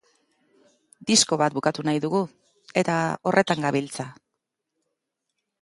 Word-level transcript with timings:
Disko 1.11 1.39
bat 1.41 1.57
bukatu 1.57 1.85
nahi 1.89 2.01
dugu, 2.07 2.23
eta 2.83 2.97
horretan 3.33 3.63
gabiltza. 3.69 4.11